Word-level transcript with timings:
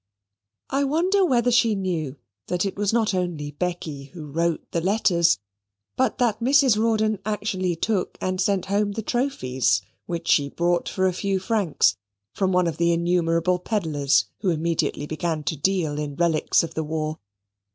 I 0.71 0.83
wonder 0.83 1.23
whether 1.23 1.51
she 1.51 1.75
knew 1.75 2.15
that 2.47 2.65
it 2.65 2.75
was 2.75 2.91
not 2.91 3.13
only 3.13 3.51
Becky 3.51 4.05
who 4.05 4.25
wrote 4.31 4.65
the 4.71 4.81
letters, 4.81 5.37
but 5.95 6.17
that 6.17 6.39
Mrs. 6.39 6.75
Rawdon 6.75 7.19
actually 7.23 7.75
took 7.75 8.17
and 8.19 8.41
sent 8.41 8.65
home 8.65 8.93
the 8.93 9.03
trophies 9.03 9.83
which 10.07 10.27
she 10.27 10.49
bought 10.49 10.89
for 10.89 11.05
a 11.05 11.13
few 11.13 11.37
francs, 11.37 11.97
from 12.33 12.51
one 12.51 12.65
of 12.65 12.77
the 12.77 12.91
innumerable 12.91 13.59
pedlars 13.59 14.25
who 14.39 14.49
immediately 14.49 15.05
began 15.05 15.43
to 15.43 15.55
deal 15.55 15.99
in 15.99 16.15
relics 16.15 16.63
of 16.63 16.73
the 16.73 16.83
war. 16.83 17.19